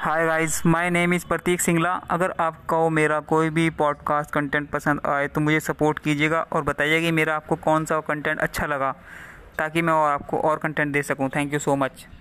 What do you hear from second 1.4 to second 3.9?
Singla अगर आपको मेरा कोई भी